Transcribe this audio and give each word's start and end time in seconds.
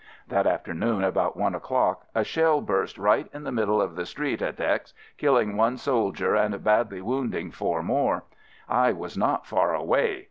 That 0.29 0.47
afternoon, 0.47 1.03
about 1.03 1.37
one 1.37 1.53
o'clock, 1.53 2.07
a 2.15 2.23
shell 2.23 2.59
burst 2.59 2.97
right 2.97 3.27
in 3.35 3.43
the 3.43 3.51
middle 3.51 3.79
of 3.79 3.95
the 3.95 4.07
street 4.07 4.41
at 4.41 4.59
X— 4.59 4.95
killing 5.19 5.55
one 5.57 5.77
soldier 5.77 6.33
and 6.33 6.63
badly 6.63 7.01
wounding 7.01 7.51
four 7.51 7.83
more. 7.83 8.23
I 8.67 8.93
was 8.93 9.15
not 9.15 9.45
far 9.45 9.75
away. 9.75 10.19